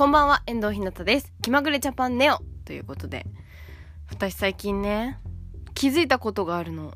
[0.00, 1.30] こんばんは、遠藤ひなたです。
[1.42, 3.26] 気まぐれジャパンネオということで、
[4.08, 5.18] 私最近ね、
[5.74, 6.94] 気づいたことがあるの。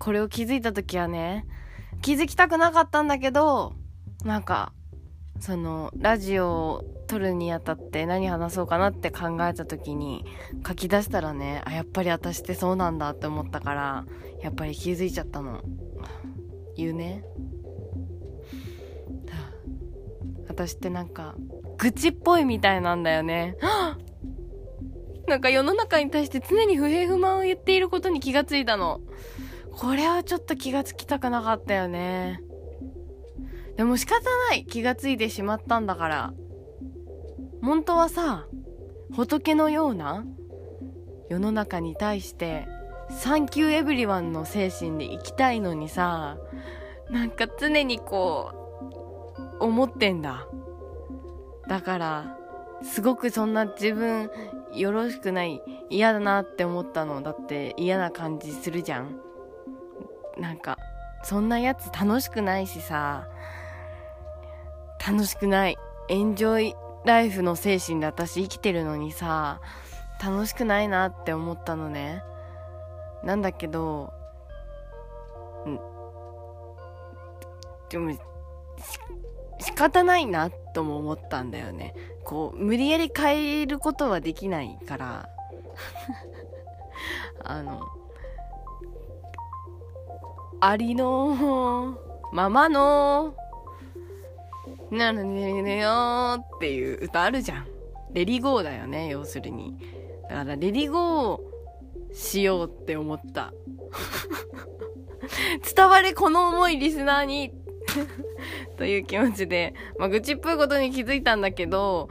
[0.00, 1.46] これを気づいた時はね、
[2.02, 3.74] 気づきたくなかったんだけど、
[4.24, 4.72] なんか、
[5.38, 10.24] その、ラジオを撮るにあたって何話そうかなって考えた時に、
[10.66, 14.04] 書き出したらね、あ、やっぱり私ってそうなんだって思ったから、
[14.42, 15.62] やっぱり気づいちゃったの。
[16.76, 17.22] 言うね。
[20.48, 21.36] 私ってなんか、
[21.80, 23.56] 愚痴っぽいみたいなんだよね。
[25.26, 29.00] なんか世の中に対して常に不平不満を言っていることに気がついたの。
[29.72, 32.42] これはちょっと気がつきたくなかったよね。
[33.76, 36.34] でも仕方ない気がついてしまったんだから。
[37.62, 38.46] 本当はさ、
[39.12, 40.26] 仏のような
[41.30, 42.68] 世の中に対して、
[43.08, 46.36] サンキューエブリワンの精神で生きたいのにさ、
[47.08, 48.52] なんか常にこ
[49.60, 50.46] う、思ってんだ。
[51.70, 52.36] だから、
[52.82, 54.28] すごくそんな自分
[54.72, 57.22] よろしくない、嫌だなって思ったの。
[57.22, 59.20] だって嫌な感じするじゃん。
[60.36, 60.76] なんか、
[61.22, 63.28] そんなやつ楽しくないしさ、
[65.06, 65.78] 楽しくない。
[66.08, 69.60] エンジョイライフの精神で私生きてるのにさ、
[70.20, 72.24] 楽しくないなって思ったのね。
[73.22, 74.12] なんだけど、
[75.68, 75.78] ん？
[77.88, 78.12] でも、
[79.60, 81.94] 仕方ないなとも思ったんだよね。
[82.24, 85.28] こう、無理やり変えることはできないから、
[87.44, 87.80] あの、
[90.60, 91.98] ありの
[92.32, 93.34] ままの、
[94.90, 97.66] なるねねよっていう歌あるじゃん。
[98.12, 99.78] レリゴーだよね、要するに。
[100.28, 103.52] だから、レリゴーしようって思った。
[105.74, 107.52] 伝われ、この思い、リスナーに
[108.80, 112.08] という気持ちで、まあ、愚痴っぽいことに気づいたんだけど、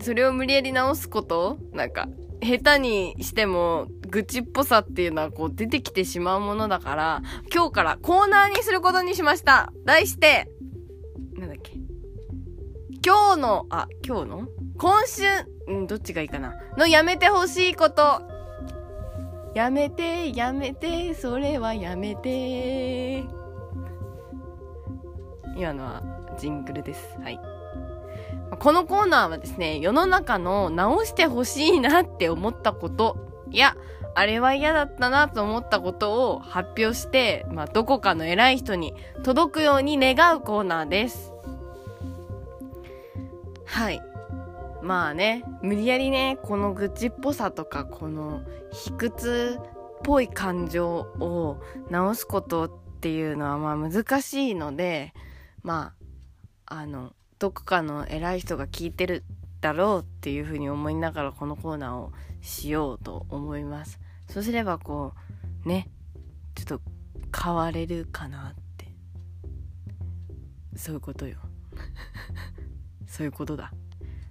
[0.00, 2.06] それを無理やり直すことなんか、
[2.40, 7.22] 下手にしても、愚痴っぽさっていうのはこう出てきてしまうものだから、
[7.52, 10.48] 今日からコーナーにすることにしました題して、
[11.36, 11.72] なんだっけ
[13.04, 14.48] 今日の、あ、今日の？
[14.78, 15.24] 今週、
[15.72, 18.22] ん、どっちがいいかなのやめてほしいこと。
[19.56, 23.24] やめて、やめて、それはやめて。
[25.56, 26.02] 今のは
[26.38, 27.16] ジングルです。
[27.22, 27.40] はい。
[28.58, 33.16] このコーナーはですね、世の中の直してほしいなって思ったこと、
[33.50, 33.76] いや、
[34.14, 38.94] あれは嫌だったなと思ったことを発表して、まあ、どこかの偉い人に
[39.24, 41.32] 届くように願うコーナーです。
[43.64, 44.00] はい。
[44.82, 50.86] まあね、無理やりね、この愚痴っぽさとか、この卑屈っぽい感情
[51.18, 51.60] を
[51.90, 55.12] 直すことっていうのはまあ難しいので、
[55.64, 55.94] ま
[56.66, 59.24] あ、あの、どこかの偉い人が聞いてる
[59.62, 63.98] だろうっていうふうに思いながらこのコーナーをしようと思います。
[64.28, 65.14] そうすればこ
[65.64, 65.88] う、ね、
[66.54, 66.80] ちょっと
[67.36, 68.86] 変われるかなって。
[70.76, 71.38] そういうことよ。
[73.08, 73.72] そういうことだ。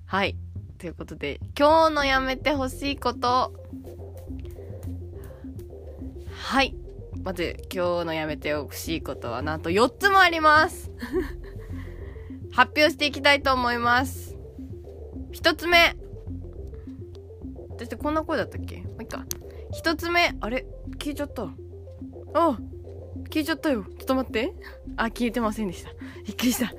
[0.05, 0.37] はい。
[0.77, 3.53] ということで、今日のやめてほしいこと。
[6.35, 6.75] はい。
[7.23, 10.91] まず、今日のやめてほしいことはなんと4つもあります。
[12.51, 14.35] 発表していきたいと思います。
[15.31, 15.95] 1つ目。
[17.69, 18.81] 私ってこんな声だったっけ？
[18.81, 19.25] もういいか。
[19.81, 20.35] 1つ目。
[20.41, 20.65] あれ？
[20.99, 21.43] 消えちゃった。
[22.33, 22.57] あ
[23.29, 23.83] 消えちゃったよ。
[23.83, 24.53] ちょっと待って。
[24.97, 25.91] あ、消えてませんでした。
[26.25, 26.73] びっくりした。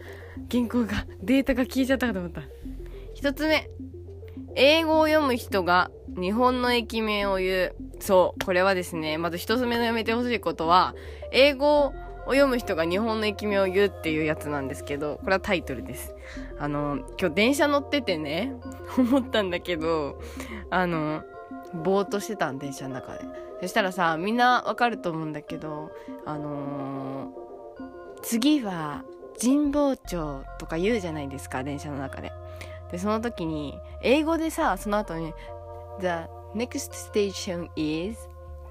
[0.51, 2.43] 原稿が、データが消えちゃったかと思った。
[3.17, 3.71] 1つ目。
[4.57, 5.91] 英語を読む人が
[6.21, 7.77] 日本の駅名を言う。
[8.05, 10.95] そう、これはですね、まず一つ目のやめてほしいことは、
[11.33, 11.93] 英語を
[12.27, 16.15] 読む人が日本の駅名を言うっていうやつなんですけど、これはタイトルです。
[16.59, 18.53] あの、今日電車乗っててね、
[18.99, 20.21] 思ったんだけど、
[20.69, 21.23] あの、
[21.73, 23.21] ぼーっとしてたん、電車の中で。
[23.63, 25.91] そしたらさ、みんなわかると思うんだけど、
[26.27, 27.45] あのー
[28.23, 29.05] 次は
[29.39, 32.33] 神保町とか言うじゃないですか、電車の中で。
[32.91, 35.35] で、その時に、英語でさ、その後に、
[36.01, 38.19] The next station is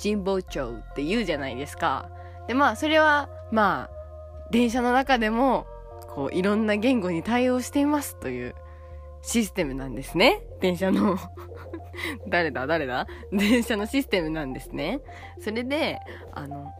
[0.01, 2.09] 神保町って言うじゃないですか。
[2.47, 5.65] で、まあ、それは、まあ、電車の中でも、
[6.09, 8.55] こう、いろんな言語に対応していますという
[9.21, 10.43] システムなんですね。
[10.59, 11.17] 電車の
[12.27, 12.67] 誰だ？
[12.67, 13.07] 誰だ？
[13.31, 14.99] 電車のシステムなんですね。
[15.39, 15.99] それで、
[16.33, 16.71] あの、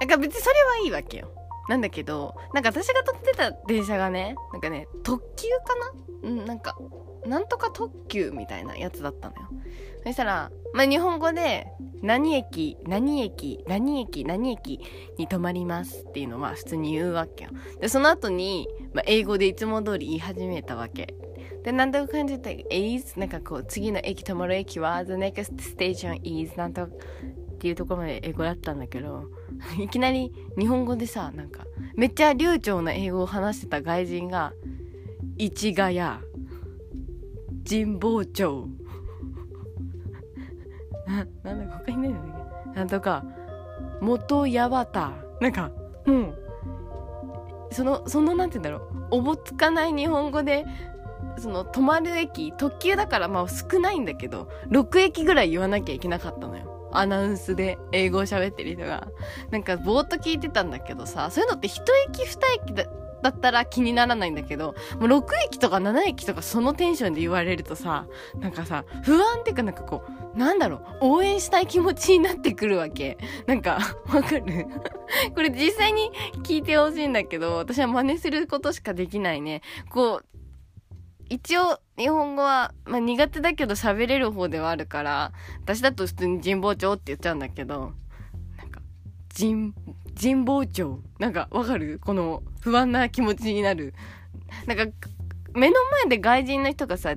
[0.00, 1.30] なんか別にそれはいいわけよ。
[1.68, 5.76] なんだけど、なんか私が乗ってた電車がね、なんかね、特急か
[6.22, 6.28] な？
[6.28, 6.76] うん、なんか、
[7.26, 9.48] なんとか特急みたいなやつだったのよ。
[10.04, 11.66] そしたら、まあ、日本語で、
[12.02, 14.80] 何駅、何駅、何駅、何駅
[15.18, 17.50] に止まりますっていうのは普通に言うわけよ。
[17.80, 21.14] で、その後に、まあ、英語でいつも通り言い始めたわけ。
[21.62, 26.88] で、なんとか感じで、is、なんかこう、次の駅止まる駅は、the next station is、なんと
[27.60, 29.26] っていうところまで英語だったんだけど、
[29.78, 34.54] いきなり日本語でさ、なんか、めっちゃ流暢な英語を話してた外人が、
[35.36, 36.00] 市ヶ谷、
[37.68, 38.66] 神保町、
[41.06, 42.22] な、なんだ、他にないんだっ
[42.72, 43.24] けなんとか、
[44.00, 45.70] 元八幡、なんか、
[46.06, 46.34] もう、
[47.72, 50.64] その、その、なんて言うんだろう、おぼつかない日本語で、
[51.36, 56.69] その、止まる駅、特急だからまあ少ないんだけど、6駅ぐらい言わなきゃいけなかったのよ。
[56.92, 59.08] アナウンスで英語を喋ってる人が。
[59.50, 62.84] なんかぼーっと聞いてたんだけどさ、そういうのって一駅二駅だ
[63.22, 68.06] だったら気にならないんだけど、もう6駅とか7駅とかそのテンションで言われるとさ、
[68.38, 70.02] なんかさ、不安っていうかなんかこ
[70.34, 73.18] う、なんだろう、応援したい気持ちになってくるわけ。
[73.46, 74.66] なんか、わかる？
[75.34, 76.10] これ実際に
[76.44, 79.60] 聞いてほしいんだけど、私は真似することしかできないね。
[79.90, 80.39] こう、
[81.30, 85.32] 一応、日本語は、まあ、苦手だけど喋れる方ではあるから、
[85.62, 87.92] 私だと普通に神保町って言っちゃうんだけど、
[88.58, 88.82] なんか、
[89.38, 89.72] 神、
[90.20, 91.00] 神保町。
[91.20, 92.00] なんか、わかる？
[92.04, 93.94] この不安な気持ちになる。
[94.66, 94.86] なんか、
[95.54, 97.14] 目の前で外人の人がさ、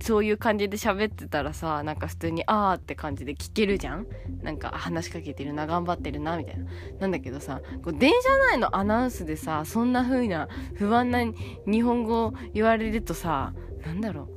[0.00, 4.06] そういう感じで喋ってたらさ、なんか普通に、あーって感じで聞けるじゃん？
[4.42, 6.64] なんか、話しかけてるな、頑張ってるな、みたいな。
[7.00, 8.16] なんだけどさ、こう電車
[8.50, 11.20] 内のアナウンスでさ、そんな風な不安な
[11.66, 13.52] 日本語言われるとさ、
[13.84, 14.28] なんだろう？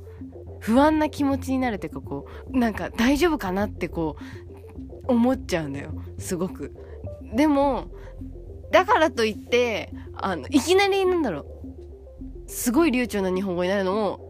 [0.60, 4.16] 不安な気持ちになるっていうか、こう、なんか大丈夫かなってこ
[5.06, 5.92] う、思っちゃうんだよ。
[6.18, 6.74] すごく。
[7.34, 7.90] でも、
[8.70, 11.46] だからといって、あの、いきなりなんだろう？
[12.46, 14.23] すごい流暢な日本語になるのも、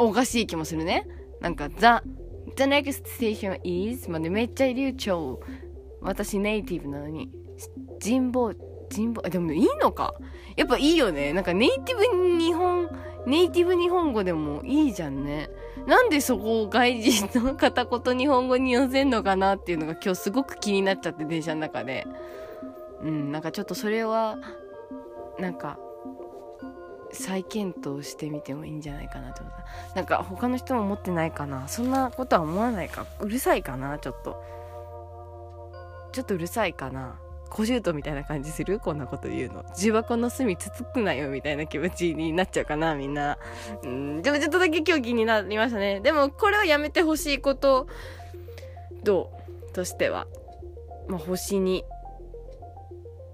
[0.00, 1.06] おかしい気もするね。
[1.40, 1.76] なんか、the,
[2.56, 5.40] the next station is までめっちゃ流暢。
[6.00, 7.30] 私ネイティブなのに。
[7.98, 8.54] 人望、
[8.90, 10.14] 人望、でもいいのか
[10.56, 11.32] やっぱいいよね。
[11.32, 12.88] なんかネイティブ日本、
[13.26, 15.48] ネイティブ日本語でもいいじゃんね。
[15.86, 22.06] なんでそこを外人の片言日本語に寄せんのかなっていうのが今日すごく気になっちゃって電車の中で。
[23.02, 24.38] うん、なんかちょっとそれは、
[25.38, 25.78] なんか、
[27.14, 29.94] 再検討してみてもいいんじゃないかなと思った。
[29.96, 34.42] なんか他の人も思ってないかなそんなことは思わないかうるさいかなちょっと。
[36.12, 37.18] ちょっとうるさいかな
[37.50, 38.80] 小獣みたいな感じする？
[38.80, 39.64] こんなこと言うの。
[39.76, 43.38] 重箱の隅つつくなよみたいな気持ちになっちゃうかなみんな。
[43.82, 46.00] うん、でもちょっとだけ今日気になりましたね。
[46.00, 47.86] でもこれはやめてほしいこと
[49.02, 49.30] ど
[49.70, 49.72] う？
[49.72, 50.26] としては。
[51.06, 51.84] まあ、星に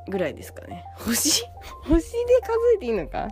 [0.08, 0.84] ぐらいですかね。
[0.96, 1.44] 星？
[1.84, 2.02] 星で
[2.42, 3.28] 数えていいのか？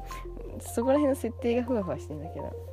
[0.60, 2.69] そこら辺の設定がふわふわしてんだけど。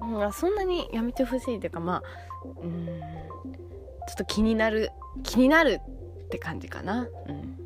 [0.00, 2.02] まあ、そんなにやめてほしいというか、まあ、
[2.44, 4.90] うん、ちょっと気になる、
[5.22, 5.80] 気になる
[6.24, 7.08] って感じかな。
[7.28, 7.56] うん。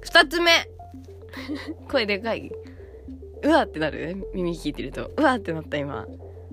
[0.00, 0.50] 二つ目
[1.88, 2.52] 声でかい
[3.42, 5.10] うわってなる耳聞いてると。
[5.16, 6.06] うわってなった今。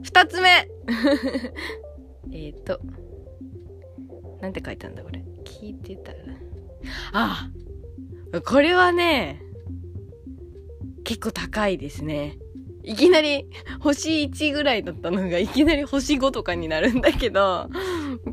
[0.03, 0.67] 二つ目
[2.33, 2.79] えっと、
[4.41, 5.23] なんて書いたんだこれ。
[5.43, 6.17] 聞いてたら。
[7.13, 7.49] あ
[8.45, 9.41] これはね、
[11.11, 12.37] 結構高いですね。
[12.83, 13.45] いきなり
[13.81, 17.69] 星1ぐらいだったのがいきなり星5とかになるんだけど、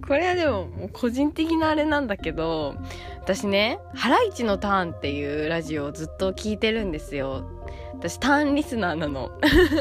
[0.06, 2.76] これはでもも個人的なあれなんだけど、
[3.20, 7.50] 私ね、ハライチのターンっていうラジオをずっと聞いてるんですよ。
[7.94, 9.32] 私ターンリスナーなの。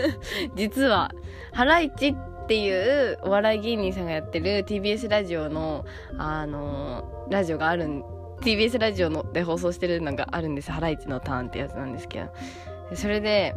[0.58, 1.12] 実は、
[1.54, 5.86] ハライチっていうお笑い芸人さんがやってる TBS ラジオの、
[6.18, 8.04] あの、ラジオがあるん
[8.42, 10.72] TBS ラジオので放送してるのがあるんです。
[10.72, 12.34] ハライチのターンってやつなんですけど。
[12.96, 13.56] それで、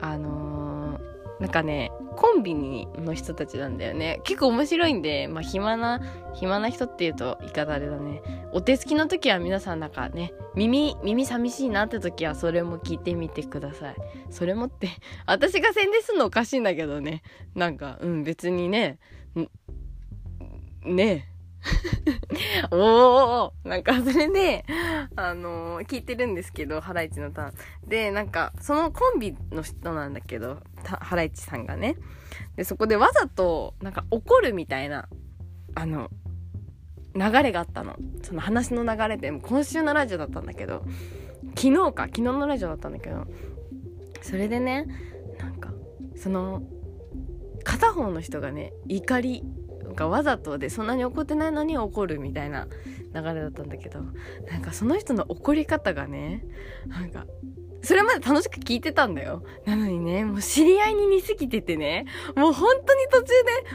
[0.00, 4.20] あのー、なんかね、コンビニの人たちなんだよね。
[4.24, 6.00] 結構面白いんで、まあ暇な、
[6.34, 8.22] 暇な人って言うと言い方あれだね。
[8.52, 13.96] お手つきの時は皆さんなんかね、耳、耳寂しいなって時はそれも聞いてみてください。
[14.30, 14.88] それもって、
[15.26, 17.22] 私が宣伝するのおかしいんだけどね。
[17.54, 18.98] なんか、うん、別にね、
[20.82, 21.28] ね
[22.70, 24.64] おーなんかそれで、
[25.16, 27.54] あのー、聞いてるんですけど、ハライチのターン。
[27.88, 31.96] で、なんか、そのコンビの人なんだけど、ハライチさんがね。
[32.56, 35.08] で、そこでわざと、なんか怒るみたいな、
[35.74, 36.10] あの、
[37.14, 37.96] 流れがあったの。
[38.22, 40.84] その話の流れで、も今週のラジオだったんだけど、
[41.56, 43.26] 昨日か、昨日のラジオだったんだけど、
[44.22, 44.86] それでね、
[45.38, 45.72] なんか、
[46.16, 46.62] その、
[47.64, 49.42] 片方の人がね、怒り
[49.96, 52.68] がわざとでそんなに怒ってないのに怒るみたいな
[53.14, 54.00] 流れだったんだけど
[54.50, 56.44] なんかその人の怒り方がね
[56.86, 57.26] なんか
[57.86, 59.44] それまで楽しく聞いてたんだよ。
[59.64, 63.26] なのにね、もう知り合いに似すぎててね、もう本当に途中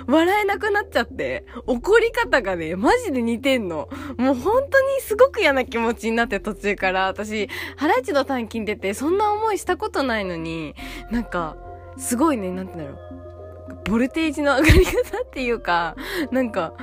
[0.03, 3.87] で笑えなくなっちゃって、怒り方がね、マジで似てんの。
[4.17, 7.47] もう本当にすごく嫌な気持ちになって途中から、私、
[7.77, 10.75] ハライチの短金出てそんな思いしたことないのに、
[11.09, 11.55] なんか、
[11.97, 13.30] すごいね、なんて言うんだろう。
[13.85, 14.91] ボルテージの上がり方
[15.23, 15.95] っていうか、
[16.31, 16.73] なんか、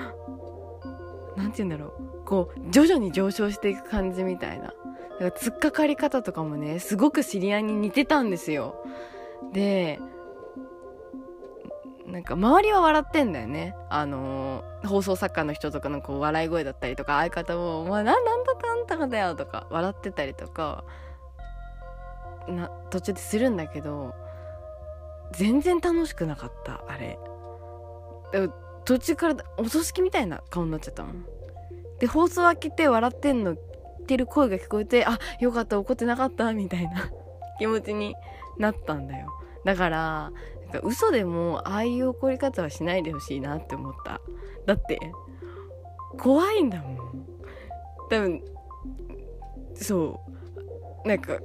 [1.37, 2.25] なんて言うんだろう。
[2.25, 4.67] こう、徐々に上昇していく感じみたいな。
[4.67, 4.75] だか
[5.21, 8.85] ら突っかかり方とかもね、すごく知り合いに似てたんですよ。
[9.53, 10.01] で、
[12.07, 13.77] なんか周りは笑ってんだよね。
[13.91, 18.87] あのー、放送作家の人とかのこう笑い声だったりとか、相方も、まあ、な、なんだかん？
[18.87, 20.85] だかだよとか、笑ってたりとか、
[22.49, 24.15] な、途中でするんだけど、
[25.33, 27.19] 全然楽しくなかった、あれ。
[28.85, 31.27] 途中からお葬式みたいな顔になっちゃったもん。
[31.99, 33.57] で、放送開けて笑ってんのっ
[34.07, 37.11] てる声が聞こえて、あ、よかった、怒ってなかった、みたいな
[37.59, 38.15] 気持ちに
[38.57, 39.29] なったんだよ。
[39.65, 40.33] だから、
[40.73, 44.21] なんか嘘でも、ああいう怒り方はしないでほしいなって思った。
[44.67, 44.99] だって、
[46.19, 46.99] 怖いんだもん。
[48.09, 48.43] 多分、
[49.75, 50.21] そ
[51.05, 51.39] う、なんか、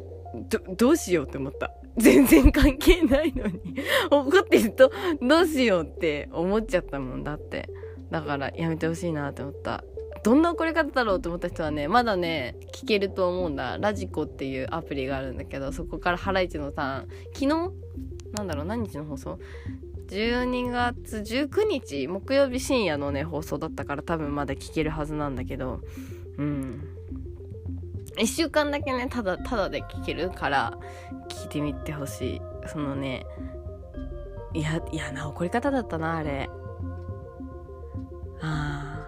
[0.50, 1.72] ど、どうしようって思った。
[1.98, 3.60] 全然関係ないのに
[4.10, 7.70] 怒ってると、どうしようって思っちゃったもんだって。
[8.10, 9.84] だからやめてほしいなって思った。
[10.24, 13.78] どんな怒り方だろうと思った人はね、まだね、聞けると思うんだ。
[13.80, 17.48] ラジコっていうアプリがあるんだけど、そこからハライチのターン、昨日？
[18.34, 19.40] なんだろう、何日の放送
[20.08, 25.82] ?12 月19日、木曜日深夜のね、放送だったから多分まだ聞けるはずなんだけど、
[26.38, 26.82] うん。
[28.18, 30.74] 一週間だけね、ただ、ただで聞けるから、
[31.30, 32.42] 聞いてみてほしい。
[32.68, 33.26] そのね、
[34.54, 36.50] いや、嫌な怒り方だったな、あれ。
[38.42, 39.08] あ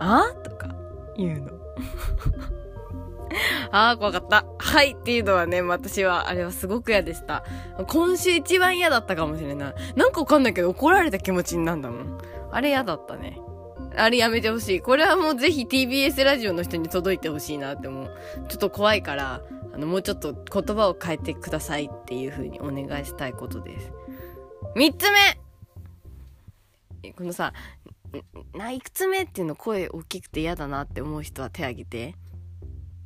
[0.00, 0.24] あ。
[0.32, 0.74] あとか
[1.16, 1.52] 言うの。
[3.70, 4.44] ああ、怖かった。
[4.58, 7.44] はいっていうのはね、私は、あれはすごく嫌でした。
[7.86, 9.74] 今週一番嫌だったかもしれない。
[9.96, 12.18] なんかわかんないけど怒られた気持ちになんだもん。
[12.50, 13.40] あれ嫌だったね。
[13.96, 14.80] あれやめてほしい。
[14.80, 18.10] これはもうぜひ TBS ラジオの人に届いてほしいなって思う。
[18.48, 19.42] ちょっと怖いから、
[19.72, 23.92] あの、もうちょっと言葉を変えてくださいっていう風にお願いしたいことです。
[24.76, 25.40] 三つ目
[27.12, 27.52] このさ、
[28.54, 32.14] ないくつ目っていうの声大きくて嫌だなって思う人は手挙げて。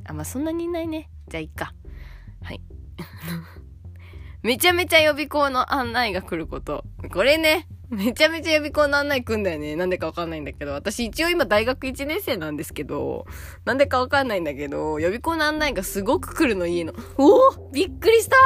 [0.05, 1.11] あ、まあ、そんなにいないね。
[1.29, 1.75] じゃあいっか。
[2.43, 2.61] はい。
[4.43, 6.85] めちゃめちゃ予備校の案内が来ること。
[7.13, 9.77] これね、 めちゃめちゃ予備校の案内来んだよね。
[9.77, 10.73] なんでかわかんないんだけど。
[10.73, 13.27] 私一応今大学1年生なんですけど、
[13.67, 16.95] なんでかわかんないんだけど、予備校の案内がすごく来るの家の。
[17.19, 18.37] おおびっくりした。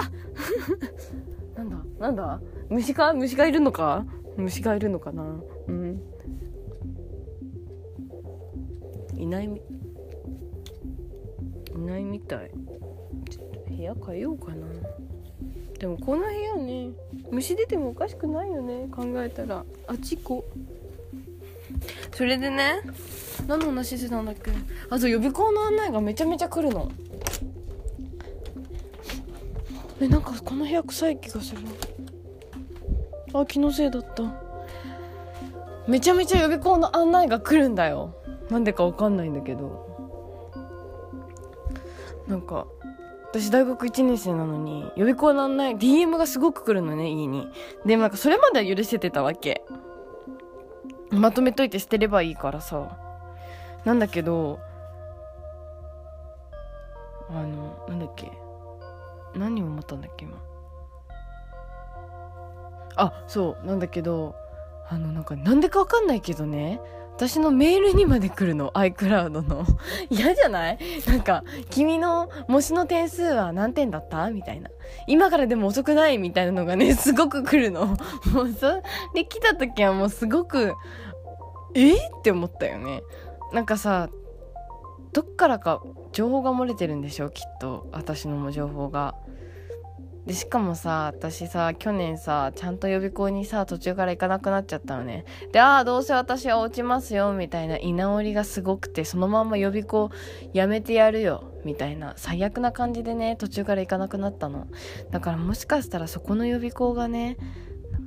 [1.62, 2.40] なんだなんだ？
[2.70, 3.12] 虫か？
[3.12, 4.04] 虫がいるのか？
[4.36, 5.22] 虫がいるのかな？
[5.68, 6.02] うん。
[9.16, 9.62] いないみ
[11.72, 12.50] いないみたい。
[13.30, 14.66] ちょっと部屋変えようかな。
[15.78, 16.90] でもこの部屋ね
[17.30, 19.64] 虫出てもおかしくないよね考えたら。
[19.87, 20.45] あちこ
[22.12, 22.80] それでね
[23.47, 24.50] 何の話してたんだっけ？
[24.88, 26.90] あと予備校の案内がめちゃめちゃ来るの。
[30.00, 31.61] えなんかこの部屋臭い気がする。
[33.35, 34.23] あ気のせいだった。
[35.87, 38.14] めちゃめちゃ予備校の案内が来るんだよ。
[38.50, 39.85] なんでかわかんないんだけど。
[42.26, 42.66] なんか
[43.30, 47.49] 私大学1年生なのに予備校なんない DM がすごく来るのね家に。
[47.85, 49.64] でなんかそれまでは許せてたわけ。
[51.11, 52.97] まとめといて捨てればいいからさ。
[53.85, 54.59] なんだけど
[57.28, 58.30] あのなんだっけ。
[59.35, 60.38] 何を思ったんだっけ今。
[62.97, 64.35] あそうなんだけど
[64.88, 66.80] あのなんかなんでかわかんないけどね。
[67.16, 69.64] 私のメールにまで来るの？iCloud の。
[70.11, 70.78] 嫌じゃない？
[71.06, 74.30] なんか君の模試の点数は何点だった？
[74.30, 74.68] みたいな。
[75.06, 76.18] 今からでも遅くない？
[76.18, 77.87] みたいなのがね すごく来るの。
[78.32, 78.82] もうそ
[79.14, 80.75] れ来た時はもうすごく
[81.75, 81.94] え？
[81.94, 83.02] って思ったよね。
[83.52, 84.11] なんかさ
[85.14, 85.82] どっからか
[86.12, 87.30] 情報が漏れてるんでしょ？
[87.30, 89.14] きっと私の情報が。
[90.26, 95.25] でしかもさ私さ去年さちゃんと予備校にさ途中から行かなくなっちゃったのね。
[95.52, 100.11] でああどうせ私は落ちますよみたいな居直りがすごくてそのまんま予備校
[100.52, 104.66] やめてやるよみたいな最悪な感じでね途中から行かなくなったの。
[105.11, 107.37] だからもしかしたらそこの予備校がね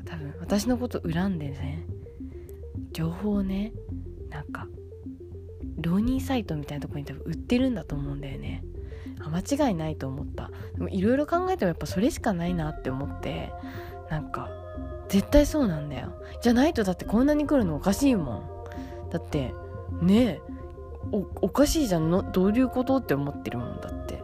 [0.06, 1.86] 多分私のこと恨んでね
[2.92, 3.72] 情報をね
[4.30, 4.68] なんか
[5.78, 8.64] 浪人サイトみたいなとこに多分売ってるんだと思うんだよね。
[9.28, 10.52] 間違いないと思った。
[10.76, 13.52] でもいろいろ考えてもやっぱそれしかないなって思って。
[14.10, 14.50] なんか
[15.08, 16.14] 絶対そうなんだよ。
[16.42, 18.50] じゃないとだってこんなに来るのおかしいもん。
[19.12, 19.54] だって
[20.02, 20.42] ねえ
[21.12, 23.82] おおかしいじゃんのどういうことって思ってるもん。
[23.82, 24.24] だって。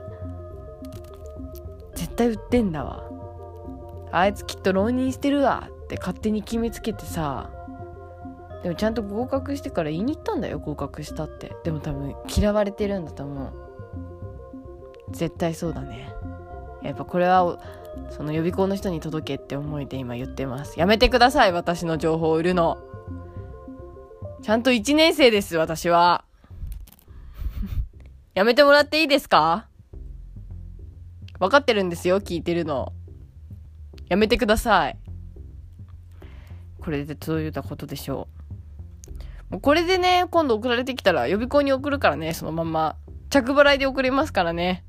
[1.95, 3.03] 絶対売ってんだわ。
[4.11, 5.69] あいつきっと浪人してるわ。
[5.85, 7.51] って勝手に決めつけてさ。
[8.63, 11.55] でもちゃんと合格してから言いに行ったんだよ合格したって。
[11.63, 13.64] でも多分嫌われてるんだと思う。
[15.15, 16.13] 絶対そうだね。
[16.83, 17.59] やっぱこれは
[18.09, 20.79] その予備校の人に届けって思いで今言ってます。
[20.79, 22.77] やめてください私の情報を売るの。
[24.43, 26.25] ちゃんと1年生です私は。
[28.35, 29.67] やめてもらっていいですか？
[31.39, 32.91] 分かってるんですよ聞いてるの。
[34.09, 34.97] やめてください。
[36.79, 38.27] これでそういたことでしょ
[39.49, 39.53] う。
[39.53, 42.97] もうこれでね今度送られてきたら予備校に送るからねそのまま。
[43.29, 44.83] 着払いで送れますからね。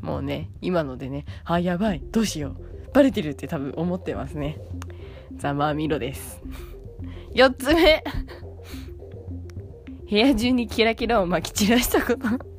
[0.00, 2.56] もうね今のでねあやばいどうしよう
[2.92, 4.58] バレてるって多分思ってますね
[5.36, 6.40] ざまあみろです
[7.34, 8.02] 4つ目
[10.10, 12.58] 部屋中にキラキラを撒き散らしたこと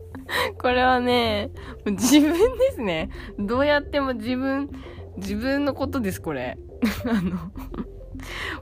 [0.57, 1.51] これはね、
[1.85, 3.09] 自分ですね。
[3.37, 4.69] どうやっても自分、
[5.17, 6.57] 自分のことです、これ。
[7.05, 7.51] あの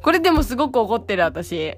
[0.01, 1.75] これでもすごく怒ってる、私。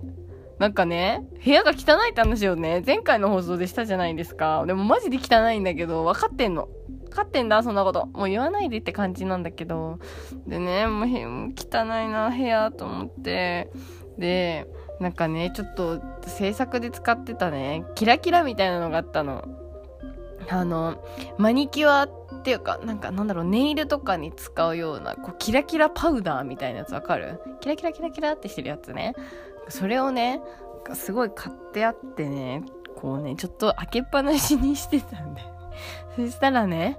[0.59, 4.65] なんかね、部屋が汚いって話をね、前回の放送でしたじゃないですか。
[4.67, 6.67] でもマジで汚いんだけど、分かってんの。
[7.05, 8.07] 分かってんだ、そんなこと。
[8.07, 9.99] もう言わないでって感じなんだけど。
[10.45, 13.71] でね、もう汚いな、部屋と思って。
[14.17, 14.67] で、
[14.99, 19.45] なんかね、ちょっと制作で使ってたね、キラキラみたいなのがあったの。
[20.49, 21.01] あの、
[21.37, 27.39] マニキュアってていうか、なんかなんだろう、ネイルとかに使うような、こう、キラキラパウダーみたいなやつわかる？
[27.61, 29.15] キラキラキラキラってしてるやつね。
[29.67, 30.41] それをね、
[30.93, 32.63] すごい買ってあってね、
[32.95, 35.41] こうね、ちょっと開けっぱなしにしてたんで。
[36.15, 36.97] そしたらね、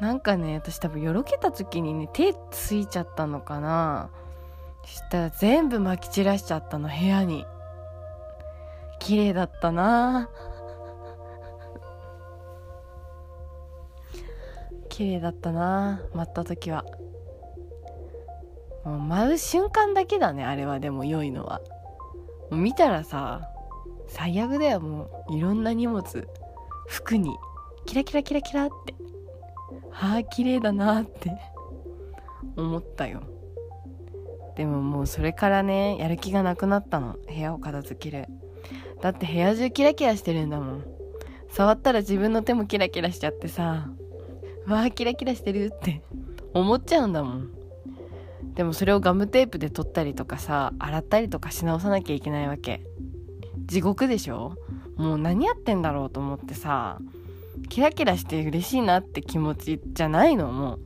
[0.00, 4.10] なんかね、私多分よろけた時にね、手ついちゃったのかな
[4.84, 7.46] そしたら全部撒き散らしちゃったの、部屋に。
[8.98, 10.28] 綺麗だったな
[14.90, 16.84] 綺麗だったな待った時は。
[18.84, 21.60] もう舞う瞬間だけだね、あれはでも良いのは。
[22.50, 23.48] もう見たらさ、
[24.08, 25.36] 最悪だよ、もう。
[25.36, 26.04] いろんな荷物、
[26.88, 27.36] 服に、
[27.86, 28.94] キラキラキラキラって。
[29.90, 31.30] はあ、綺麗だなって
[32.56, 33.22] 思ったよ。
[34.56, 37.16] でももうそれからね、やる気がなくなったの。
[37.28, 38.26] 部屋を片付ける。
[39.00, 40.84] だって部屋中キラキラしてるんだもん。
[41.50, 43.88] 触ったら自分の手もキラキラしちゃってさ、
[44.66, 46.02] わあ、キラキラしてるって
[46.54, 47.50] 思っちゃうんだもん。
[48.54, 52.82] でもそれをガムテープで取ったりとかさ、洗ったりとかし直さなきゃいけないわけ。
[53.66, 54.56] 地獄でしょ？
[54.96, 56.98] もう何やってんだろうと思ってさ、
[57.68, 60.50] キラキラして嬉しいなって気持ちじゃないの？
[60.50, 60.80] もう。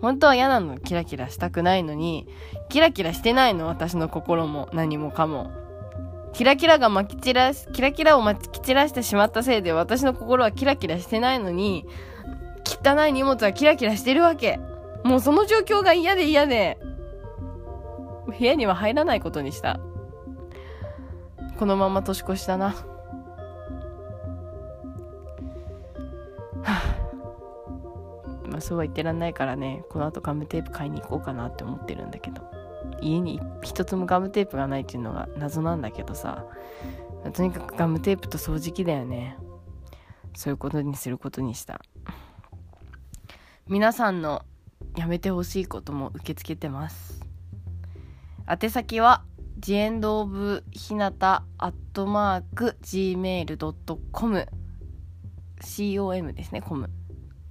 [0.00, 0.78] 本当は嫌なの。
[0.78, 2.26] キラキラしたくないのに、
[2.70, 3.66] キラキラしてないの？
[3.66, 5.50] 私の心も何もかも。
[6.32, 11.84] キラキラが巻き散らし、キラキラを巻き散らしてしまったせいで私の心はキラキラしてないのに、
[12.70, 14.60] 汚い荷物はキラキラしてるわけ。
[15.04, 16.78] もうその状況が嫌で嫌で、
[18.26, 19.80] 部屋には入らないことにした。
[21.58, 22.74] このまま年越しだな。
[28.44, 32.42] まあそうは言ってらんないからね、この後ガムテープ買いに行こうかなって思ってるんだけど。
[33.02, 36.44] 家に一つもガムテープがないっていうのが謎なんだけどさ。
[37.34, 39.36] とにかくガムテープと掃除機だよね。
[40.34, 41.80] そういうことにすることにした。
[43.70, 44.42] 皆さんの
[44.96, 47.20] やめてほしいことも受け付けてます。
[48.48, 49.22] 宛先は、
[49.60, 54.48] ジエンドオブひなたアットマーク gmail.com
[55.60, 56.90] com ですね、コム。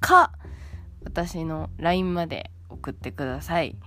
[0.01, 0.33] か、
[1.05, 3.77] 私の LINE まで送ってください。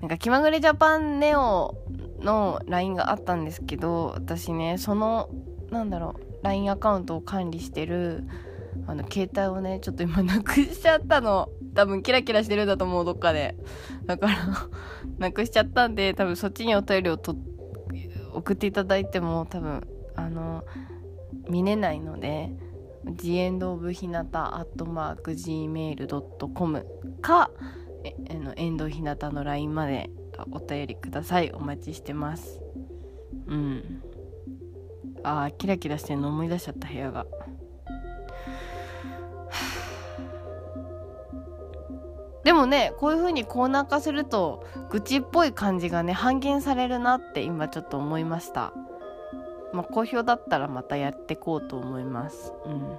[0.00, 1.74] なんか気まぐれジャパンネオ
[2.20, 5.28] の LINE があったんですけど、私ね、その、
[5.72, 8.22] なんだろう、LINE アカウントを管理してる、
[8.86, 11.48] あの、携帯をね、ちょっと今なくしちゃったの。
[11.74, 13.56] 多分キラキラしてるんだと思う、どっかで。
[14.06, 14.34] だから
[15.18, 17.36] なくしちゃったんで、多分そっちにお便りをと
[18.32, 20.64] 送っていただいても、多分、あの、
[21.48, 22.52] 見れないので、
[23.16, 26.86] ジエンドオブひなたアットマーク gmail.com
[27.22, 27.50] か、
[28.04, 30.10] えあのエンドひなたの LINE まで
[30.52, 31.50] お便りください。
[31.52, 32.60] お待ちしてます。
[33.46, 34.02] うん。
[35.22, 37.26] ああ、キラキラしてんの思い出しちゃった部屋が。
[42.44, 48.72] でもね、こういう風にコーナー化すると、愚痴っぽい感じがね、半減されるなって今ちょっと思いました。
[49.72, 52.52] まあ、好評だったらまたやってこうと思います。
[52.64, 52.98] うん。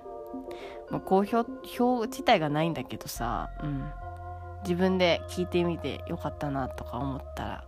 [0.89, 1.39] まあ、好評、
[1.79, 3.91] 表自体がないんだけどさ、うん。
[4.63, 7.63] 自分で聞いてみてよかったなとか思ったら、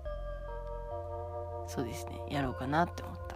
[1.67, 3.36] そうですね、やろうかなって思った。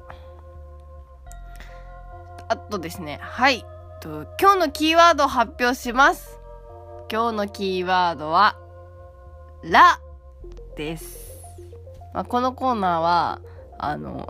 [2.50, 3.66] あとですね、はい。
[4.04, 6.37] 今日のキーワードを発表します。
[7.10, 8.58] 今日のキーワードは、
[9.64, 10.02] ら
[10.76, 11.42] です。
[12.14, 13.42] まあ、このコーナーは、
[13.78, 14.28] あの、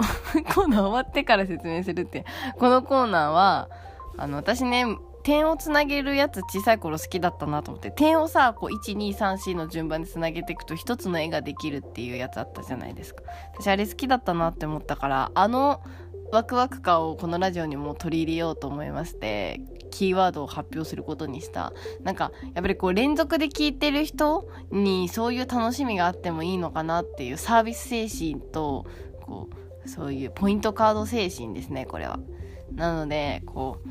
[0.54, 2.24] コーナー終わってから説明するって。
[2.60, 3.70] このコーナーは、
[4.16, 4.86] あの、私ね、
[5.24, 13.24] 点をつなげるやつ小さい頃好きだったなと思って、点をさ、こう、1、2、3、4の順番でつなげていくと一つの絵ができるっていうやつあったじゃないですか。
[13.56, 15.82] 私あれ好きだったなって思ったから、あの、
[16.32, 21.74] ワクワク感をこのラジオにも取り入れようと思いまして、キーワードを発表することにした。
[22.04, 28.86] なんか、やっぱりこう連続で聞いてる人にそういう楽しみがあってもいいのかなっていうサービス精神と、
[29.22, 29.50] こ
[29.86, 32.20] う、そういうポイントカード精神ですね、これは。
[32.74, 33.90] なので、こう、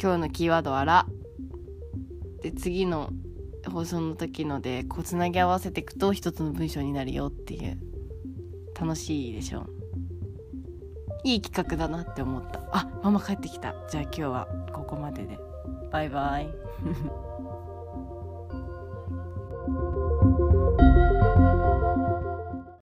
[0.00, 1.06] 今日のキーワードはら。
[2.42, 3.10] で、次の
[3.70, 7.92] 放送の時ので、こう、つなぎ合わせていくと一つの文章になるよっていう。
[8.82, 9.81] 楽しいでしょう
[11.24, 12.60] いい企画だなって思った。
[12.72, 13.74] あママ帰ってきた。
[13.88, 15.38] じゃあ今日はここまでで。
[15.90, 16.48] バイバイ。